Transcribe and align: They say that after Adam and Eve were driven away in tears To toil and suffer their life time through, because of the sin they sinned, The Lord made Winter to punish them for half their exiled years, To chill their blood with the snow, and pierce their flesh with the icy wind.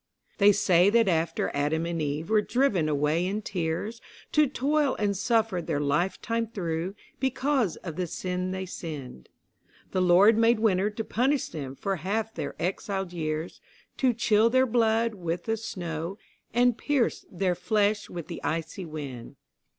They 0.39 0.51
say 0.51 0.89
that 0.89 1.07
after 1.07 1.51
Adam 1.53 1.85
and 1.85 2.01
Eve 2.01 2.31
were 2.31 2.41
driven 2.41 2.89
away 2.89 3.23
in 3.23 3.43
tears 3.43 4.01
To 4.31 4.47
toil 4.47 4.95
and 4.97 5.15
suffer 5.15 5.61
their 5.61 5.79
life 5.79 6.19
time 6.23 6.47
through, 6.47 6.95
because 7.19 7.75
of 7.83 7.97
the 7.97 8.07
sin 8.07 8.49
they 8.49 8.65
sinned, 8.65 9.29
The 9.91 10.01
Lord 10.01 10.39
made 10.39 10.59
Winter 10.59 10.89
to 10.89 11.03
punish 11.03 11.49
them 11.49 11.75
for 11.75 11.97
half 11.97 12.33
their 12.33 12.55
exiled 12.57 13.13
years, 13.13 13.61
To 13.97 14.11
chill 14.11 14.49
their 14.49 14.65
blood 14.65 15.13
with 15.13 15.43
the 15.45 15.55
snow, 15.55 16.17
and 16.51 16.75
pierce 16.79 17.23
their 17.31 17.53
flesh 17.53 18.09
with 18.09 18.25
the 18.27 18.43
icy 18.43 18.87
wind. 18.87 19.35